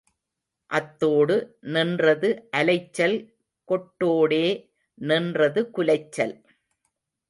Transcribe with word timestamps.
அத்தோடு 0.69 1.35
நின்றது 1.75 2.29
அலைச்சல் 2.51 3.15
கொட்டோடே 3.69 4.45
நின்றது 5.01 5.63
குலைச்சல். 5.71 6.35